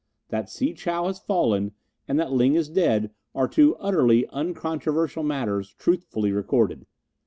"That 0.29 0.49
Si 0.49 0.73
chow 0.73 1.05
has 1.05 1.19
fallen 1.19 1.73
and 2.07 2.19
that 2.19 2.31
Ling 2.31 2.55
is 2.55 2.69
dead 2.69 3.11
are 3.35 3.47
two 3.47 3.75
utterly 3.75 4.25
uncontroversial 4.29 5.21
matters 5.21 5.75
truthfully 5.77 6.31
recorded. 6.31 6.87